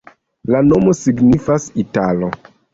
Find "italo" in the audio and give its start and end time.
1.87-2.35